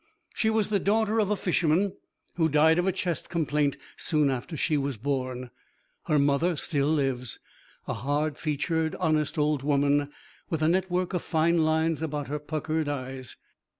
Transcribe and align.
She 0.33 0.49
was 0.49 0.69
the 0.69 0.79
daughter 0.79 1.19
of 1.19 1.29
a 1.29 1.35
fisherman 1.35 1.93
who 2.33 2.49
died 2.49 2.79
of 2.79 2.87
a 2.87 2.91
chest 2.91 3.29
complaint 3.29 3.77
soon 3.97 4.31
after 4.31 4.57
she 4.57 4.75
was 4.75 4.97
born. 4.97 5.51
Her 6.05 6.17
mother 6.17 6.55
still 6.55 6.87
lives, 6.91 7.37
a 7.87 7.93
hard 7.93 8.35
featured 8.35 8.95
honest 8.95 9.37
old 9.37 9.61
woman, 9.61 10.09
with 10.49 10.63
a 10.63 10.67
network 10.67 11.13
of 11.13 11.21
fine 11.21 11.59
lines 11.59 12.01
about 12.01 12.29
her 12.29 12.39
puckered 12.39 12.89
eyes. 12.89 13.35